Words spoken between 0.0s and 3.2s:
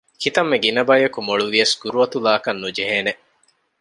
ކިތަންމެ ގިނަ ބަޔަކު މޮޅުވިޔަސް ގުރުއަތުލާކަށް ނުޖެހޭނެ